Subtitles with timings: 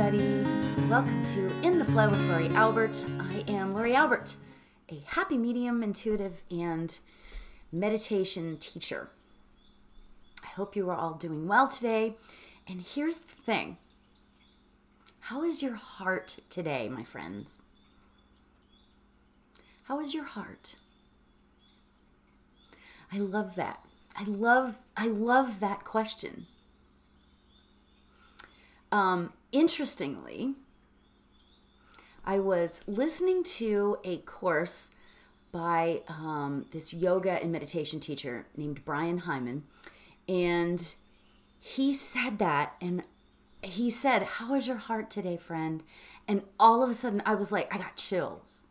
[0.00, 0.88] everybody.
[0.88, 3.04] Welcome to In the Flow with Lori Albert.
[3.18, 4.34] I am Lori Albert,
[4.88, 6.98] a happy medium, intuitive, and
[7.70, 9.10] meditation teacher.
[10.42, 12.14] I hope you are all doing well today.
[12.66, 13.76] And here's the thing
[15.20, 17.58] How is your heart today, my friends?
[19.82, 20.76] How is your heart?
[23.12, 23.84] I love that.
[24.16, 26.46] I love I love that question.
[28.92, 30.54] Um, interestingly,
[32.24, 34.90] I was listening to a course
[35.52, 39.64] by um, this yoga and meditation teacher named Brian Hyman,
[40.28, 40.94] and
[41.58, 43.04] he said that, and
[43.62, 45.82] he said, "How is your heart today, friend?"
[46.30, 48.66] And all of a sudden, I was like, I got chills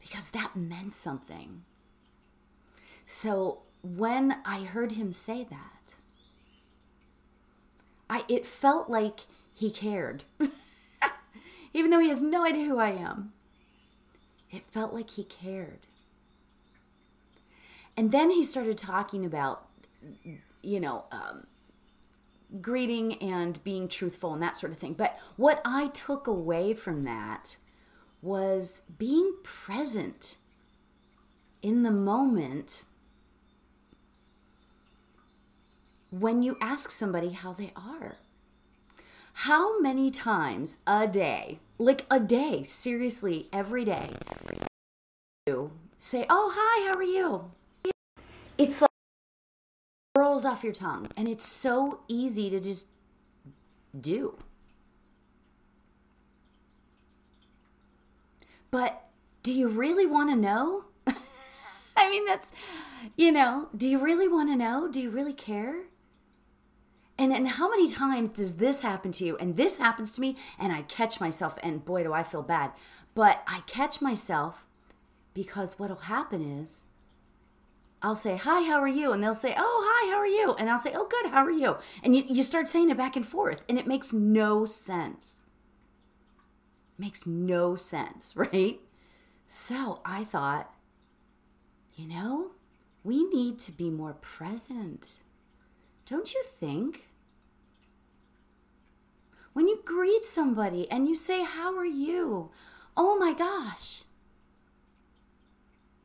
[0.00, 1.64] because that meant something.
[3.04, 5.73] So when I heard him say that,
[8.14, 10.22] I it felt like he cared.
[11.74, 13.32] Even though he has no idea who I am.
[14.52, 15.80] It felt like he cared.
[17.96, 19.66] And then he started talking about,
[20.62, 21.48] you know, um,
[22.60, 24.94] greeting and being truthful and that sort of thing.
[24.94, 27.56] But what I took away from that
[28.22, 30.36] was being present
[31.62, 32.84] in the moment
[36.20, 38.16] when you ask somebody how they are.
[39.48, 44.10] How many times a day, like a day, seriously, every day,
[45.46, 47.50] you say, Oh, hi, how are you?
[48.56, 48.90] It's like
[50.16, 52.86] rolls off your tongue, and it's so easy to just
[54.00, 54.36] do.
[58.70, 59.04] But
[59.42, 60.84] do you really want to know?
[61.96, 62.52] I mean, that's,
[63.16, 64.86] you know, do you really want to know?
[64.88, 65.86] Do you really care?
[67.16, 69.36] And and how many times does this happen to you?
[69.36, 72.72] And this happens to me, and I catch myself, and boy, do I feel bad.
[73.14, 74.66] But I catch myself
[75.32, 76.84] because what'll happen is
[78.02, 79.12] I'll say, Hi, how are you?
[79.12, 80.54] And they'll say, Oh, hi, how are you?
[80.58, 81.76] And I'll say, Oh, good, how are you?
[82.02, 85.44] And you, you start saying it back and forth, and it makes no sense.
[86.98, 88.80] makes no sense, right?
[89.46, 90.74] So I thought,
[91.94, 92.50] you know,
[93.04, 95.06] we need to be more present
[96.06, 97.03] don't you think?
[99.54, 102.50] When you greet somebody and you say, How are you?
[102.96, 104.02] Oh my gosh.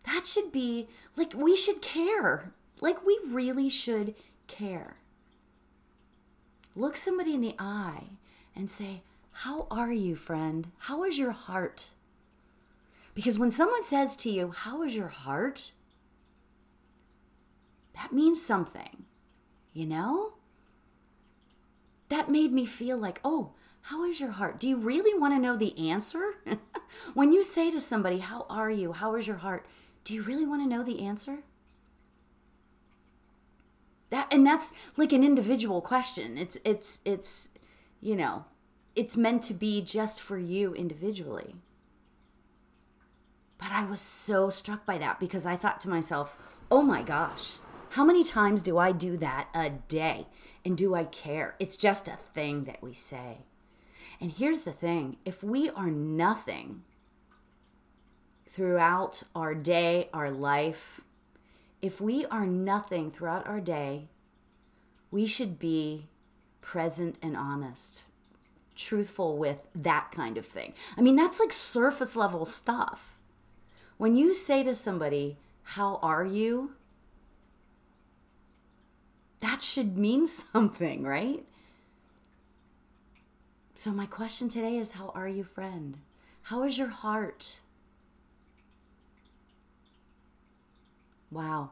[0.05, 2.53] That should be like we should care.
[2.79, 4.15] Like we really should
[4.47, 4.95] care.
[6.75, 8.11] Look somebody in the eye
[8.55, 9.01] and say,
[9.31, 10.67] How are you, friend?
[10.77, 11.89] How is your heart?
[13.13, 15.73] Because when someone says to you, How is your heart?
[17.93, 19.05] That means something
[19.73, 20.33] you know?
[22.09, 23.53] That made me feel like, oh,
[23.83, 24.59] how is your heart?
[24.59, 26.35] Do you really want to know the answer?
[27.13, 28.93] when you say to somebody, How are you?
[28.93, 29.65] How is your heart?
[30.03, 31.39] Do you really want to know the answer?
[34.09, 36.37] That and that's like an individual question.
[36.37, 37.49] It's it's it's
[38.01, 38.45] you know,
[38.95, 41.55] it's meant to be just for you individually.
[43.57, 46.37] But I was so struck by that because I thought to myself,
[46.71, 47.57] "Oh my gosh.
[47.93, 50.27] How many times do I do that a day?
[50.65, 51.55] And do I care?
[51.59, 53.39] It's just a thing that we say.
[54.19, 56.83] And here's the thing if we are nothing
[58.47, 61.01] throughout our day, our life,
[61.81, 64.07] if we are nothing throughout our day,
[65.11, 66.07] we should be
[66.61, 68.03] present and honest,
[68.75, 70.73] truthful with that kind of thing.
[70.97, 73.17] I mean, that's like surface level stuff.
[73.97, 76.73] When you say to somebody, How are you?
[79.39, 81.43] That should mean something, right?
[83.75, 85.99] So, my question today is How are you, friend?
[86.43, 87.59] How is your heart?
[91.31, 91.71] Wow.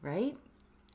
[0.00, 0.36] Right?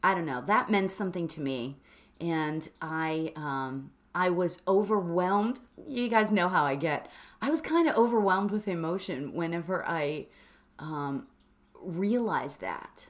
[0.03, 0.44] I don't know.
[0.45, 1.77] That meant something to me.
[2.19, 5.59] And I, um, I was overwhelmed.
[5.88, 7.09] You guys know how I get.
[7.41, 10.25] I was kind of overwhelmed with emotion whenever I
[10.80, 11.27] um,
[11.80, 13.06] realized that.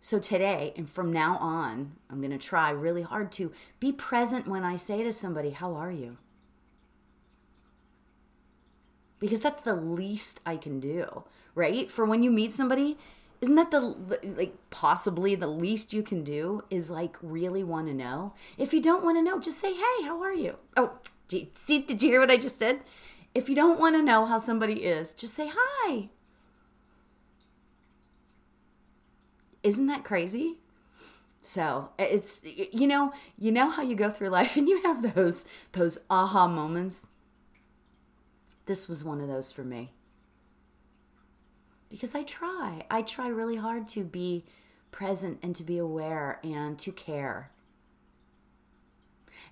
[0.00, 4.48] So today and from now on, I'm going to try really hard to be present
[4.48, 6.16] when I say to somebody, How are you?
[9.18, 11.24] Because that's the least I can do,
[11.54, 11.92] right?
[11.92, 12.96] For when you meet somebody,
[13.42, 13.80] isn't that the
[14.22, 18.32] like possibly the least you can do is like really want to know?
[18.56, 20.92] If you don't want to know, just say, "Hey, how are you?" Oh,
[21.54, 22.80] see, did you hear what I just did?
[23.34, 26.08] If you don't want to know how somebody is, just say, "Hi."
[29.62, 30.58] Isn't that crazy?
[31.42, 35.44] So it's you know you know how you go through life and you have those
[35.72, 37.06] those aha moments.
[38.66, 39.92] This was one of those for me
[41.88, 44.44] because I try I try really hard to be
[44.90, 47.50] present and to be aware and to care.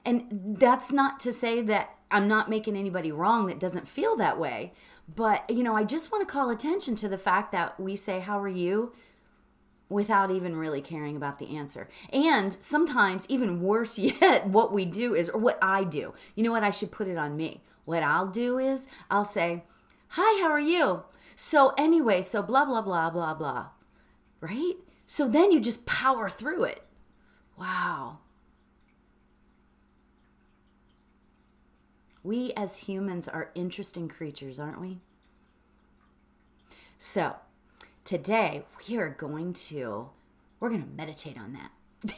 [0.05, 4.39] And that's not to say that I'm not making anybody wrong that doesn't feel that
[4.39, 4.73] way.
[5.13, 8.21] But, you know, I just want to call attention to the fact that we say,
[8.21, 8.93] How are you?
[9.89, 11.89] Without even really caring about the answer.
[12.13, 16.53] And sometimes, even worse yet, what we do is, or what I do, you know
[16.53, 16.65] what?
[16.65, 17.63] I should put it on me.
[17.85, 19.65] What I'll do is, I'll say,
[20.13, 21.03] Hi, how are you?
[21.37, 23.69] So, anyway, so blah, blah, blah, blah, blah.
[24.41, 24.75] Right?
[25.07, 26.83] So then you just power through it.
[27.59, 28.19] Wow.
[32.23, 35.01] We as humans are interesting creatures, aren't we?
[36.99, 37.37] So,
[38.09, 40.09] today we are going to
[40.59, 42.15] we're going to meditate on that.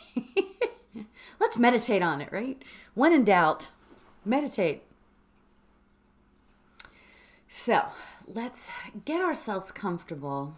[1.41, 2.63] Let's meditate on it, right?
[2.95, 3.69] When in doubt,
[4.25, 4.83] meditate.
[7.49, 7.87] So,
[8.27, 8.71] let's
[9.05, 10.55] get ourselves comfortable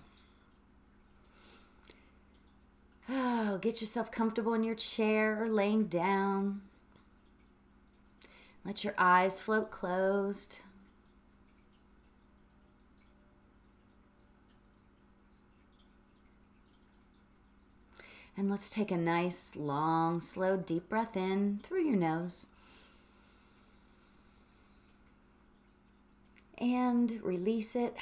[3.09, 6.63] Oh, get yourself comfortable in your chair or laying down.
[8.65, 10.61] Let your eyes float closed.
[18.37, 22.47] And let's take a nice, long, slow, deep breath in through your nose.
[26.57, 27.95] And release it.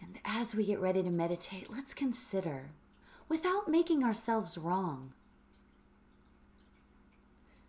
[0.00, 2.70] And as we get ready to meditate, let's consider,
[3.28, 5.12] without making ourselves wrong,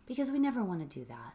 [0.06, 1.34] because we never want to do that.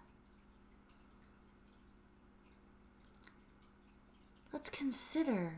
[4.53, 5.55] Let's consider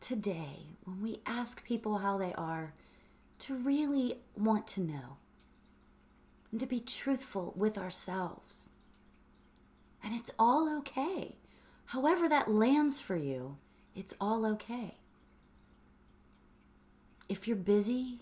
[0.00, 2.74] today when we ask people how they are
[3.40, 5.16] to really want to know
[6.50, 8.70] and to be truthful with ourselves.
[10.02, 11.36] And it's all okay.
[11.86, 13.56] However, that lands for you,
[13.94, 14.98] it's all okay.
[17.28, 18.20] If you're busy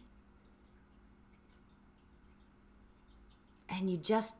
[3.72, 4.34] and you just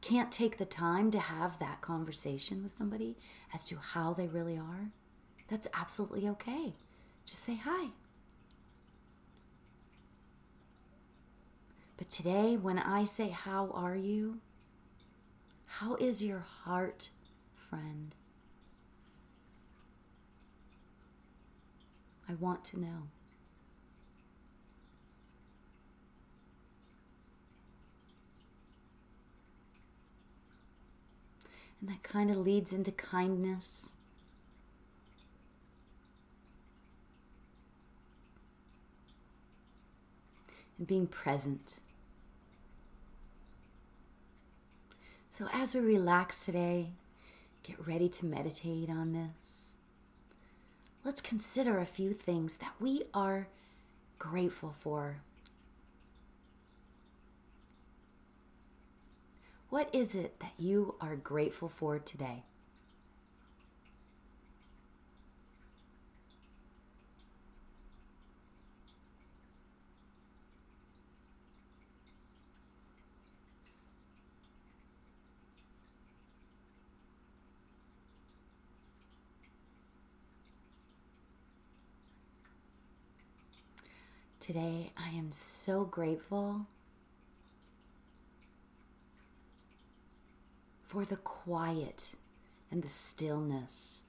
[0.00, 3.16] can't take the time to have that conversation with somebody
[3.54, 4.90] as to how they really are,
[5.48, 6.74] that's absolutely okay.
[7.24, 7.90] Just say hi.
[11.96, 14.40] But today, when I say, How are you?
[15.66, 17.10] How is your heart,
[17.54, 18.14] friend?
[22.28, 23.08] I want to know.
[31.84, 33.94] And that kind of leads into kindness.
[40.78, 41.80] And being present.
[45.30, 46.92] So, as we relax today,
[47.62, 49.74] get ready to meditate on this
[51.04, 53.46] let's consider a few things that we are
[54.18, 55.18] grateful for.
[59.74, 62.44] What is it that you are grateful for today?
[84.38, 86.68] Today, I am so grateful
[90.94, 92.14] for the quiet
[92.70, 94.04] and the stillness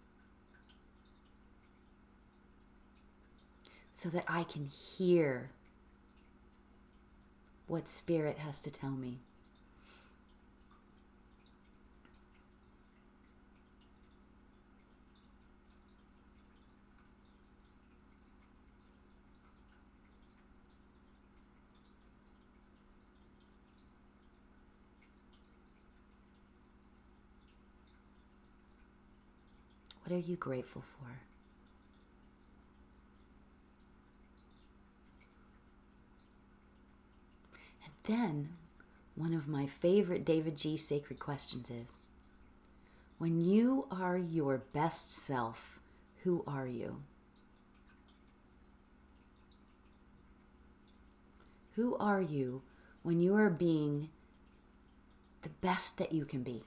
[3.91, 5.49] so that I can hear
[7.65, 9.17] what Spirit has to tell me.
[30.05, 31.07] What are you grateful for?
[37.83, 38.49] And then,
[39.15, 42.11] one of my favorite davidji sacred questions is
[43.17, 45.79] When you are your best self,
[46.23, 47.01] who are you?
[51.75, 52.61] Who are you
[53.01, 54.09] when you are being
[55.45, 56.63] the best that you can be.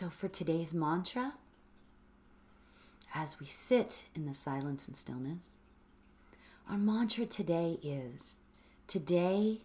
[0.00, 1.34] So, for today's mantra,
[3.14, 5.58] as we sit in the silence and stillness,
[6.70, 8.38] our mantra today is
[8.86, 9.58] Today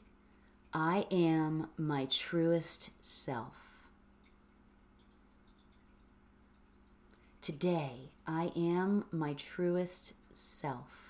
[0.74, 3.88] I am my truest self.
[7.40, 11.05] Today I am my truest self.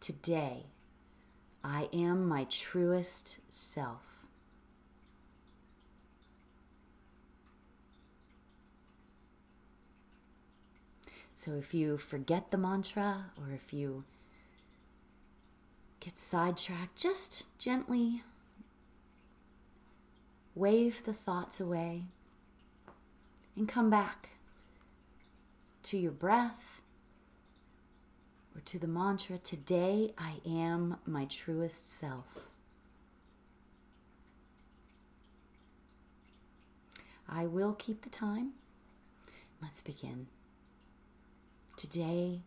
[0.00, 0.66] Today,
[1.64, 4.26] I am my truest self.
[11.34, 14.04] So if you forget the mantra or if you
[16.00, 18.22] get sidetracked, just gently
[20.54, 22.04] wave the thoughts away
[23.56, 24.30] and come back
[25.84, 26.77] to your breath
[28.58, 32.24] or to the mantra, Today I am my truest self.
[37.28, 38.54] I will keep the time.
[39.62, 40.26] Let's begin.
[41.76, 42.40] Today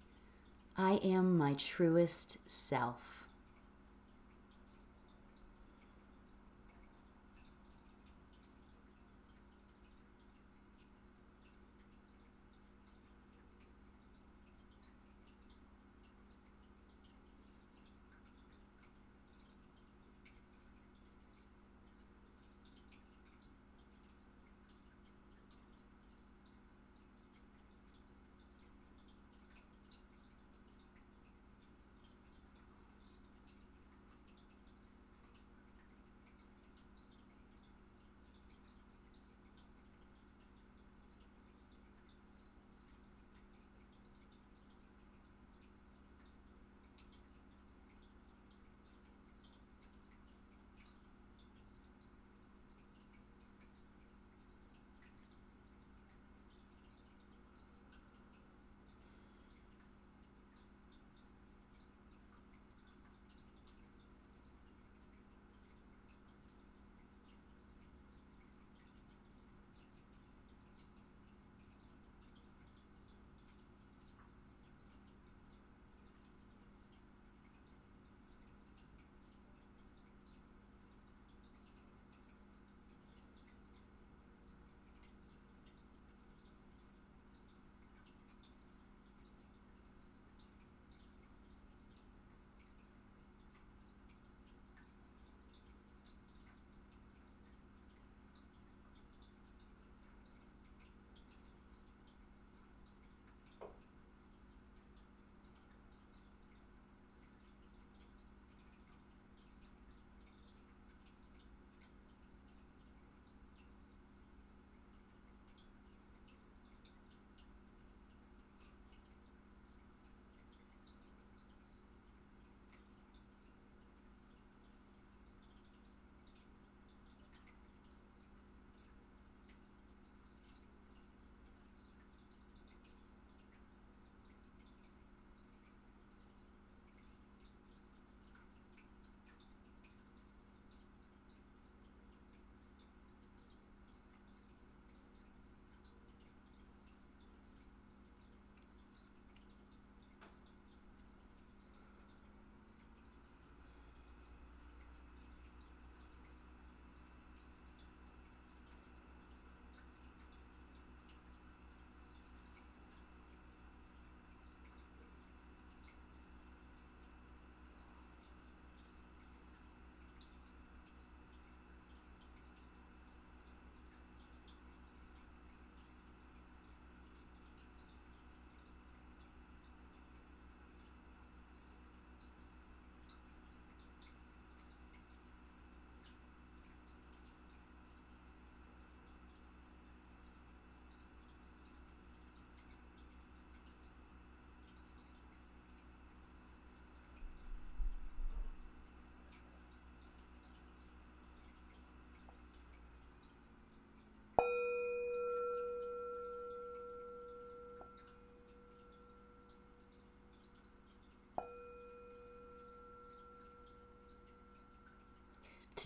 [0.76, 3.21] I am my truest self.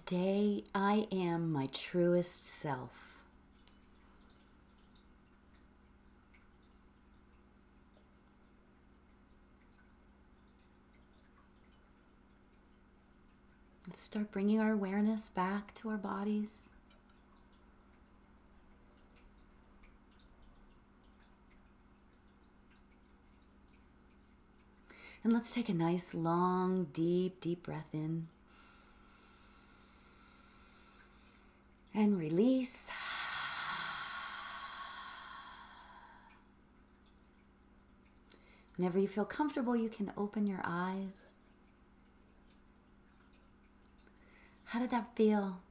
[0.06, 3.24] Today I am my truest self.
[13.88, 16.66] Let's start bringing our awareness back to our bodies.
[25.24, 28.28] And let's take a nice, long, deep, deep breath in.
[31.98, 32.92] And release.
[38.76, 41.38] Whenever you feel comfortable, you can open your eyes.
[44.66, 45.62] How did that feel?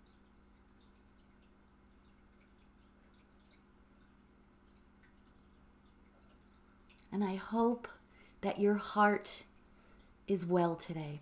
[7.12, 7.86] And I hope
[8.40, 9.44] that your heart
[10.26, 11.20] is well today.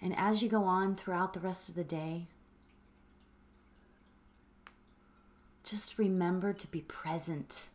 [0.00, 2.26] And as you go on throughout the rest of the day,
[5.64, 7.68] just remember to be present.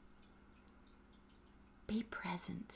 [1.86, 2.75] Be present.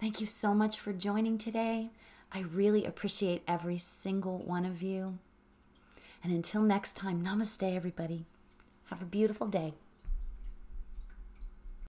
[0.00, 1.90] Thank you so much for joining today.
[2.32, 5.18] I really appreciate every single one of you.
[6.22, 8.26] And until next time, namaste, everybody.
[8.86, 9.74] Have a beautiful day.